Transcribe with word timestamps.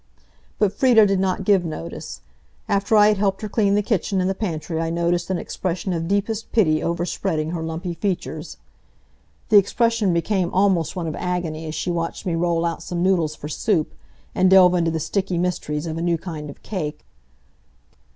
But 0.57 0.73
Frieda 0.73 1.05
did 1.05 1.19
not 1.19 1.43
give 1.43 1.63
notice. 1.63 2.21
After 2.67 2.95
I 2.95 3.09
had 3.09 3.19
helped 3.19 3.43
her 3.43 3.47
clean 3.47 3.75
the 3.75 3.83
kitchen 3.83 4.19
and 4.19 4.27
the 4.27 4.33
pantry 4.33 4.81
I 4.81 4.89
noticed 4.89 5.29
an 5.29 5.37
expression 5.37 5.93
of 5.93 6.07
deepest 6.07 6.51
pity 6.51 6.81
overspreading 6.81 7.51
her 7.51 7.61
lumpy 7.61 7.93
features. 7.93 8.57
The 9.49 9.59
expression 9.59 10.11
became 10.11 10.51
almost 10.55 10.95
one 10.95 11.05
of 11.05 11.15
agony 11.15 11.67
as 11.67 11.75
she 11.75 11.91
watched 11.91 12.25
me 12.25 12.33
roll 12.33 12.65
out 12.65 12.81
some 12.81 13.03
noodles 13.03 13.35
for 13.35 13.47
soup, 13.47 13.93
and 14.33 14.49
delve 14.49 14.73
into 14.73 14.89
the 14.89 14.99
sticky 14.99 15.37
mysteries 15.37 15.85
of 15.85 15.99
a 15.99 16.01
new 16.01 16.17
kind 16.17 16.49
of 16.49 16.63
cake. 16.63 17.05